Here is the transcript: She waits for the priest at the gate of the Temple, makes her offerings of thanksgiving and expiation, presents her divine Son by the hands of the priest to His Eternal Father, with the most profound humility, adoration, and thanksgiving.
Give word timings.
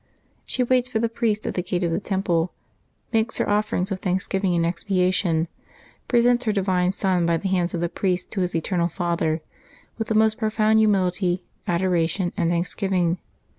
She 0.47 0.63
waits 0.63 0.89
for 0.89 0.97
the 0.97 1.09
priest 1.09 1.45
at 1.45 1.53
the 1.53 1.61
gate 1.61 1.83
of 1.83 1.91
the 1.91 1.99
Temple, 1.99 2.51
makes 3.13 3.37
her 3.37 3.47
offerings 3.47 3.91
of 3.91 3.99
thanksgiving 3.99 4.55
and 4.55 4.65
expiation, 4.65 5.47
presents 6.07 6.45
her 6.45 6.51
divine 6.51 6.91
Son 6.91 7.23
by 7.27 7.37
the 7.37 7.49
hands 7.49 7.75
of 7.75 7.81
the 7.81 7.87
priest 7.87 8.31
to 8.31 8.41
His 8.41 8.55
Eternal 8.55 8.87
Father, 8.87 9.41
with 9.99 10.07
the 10.07 10.15
most 10.15 10.39
profound 10.39 10.79
humility, 10.79 11.43
adoration, 11.67 12.33
and 12.35 12.49
thanksgiving. 12.49 13.19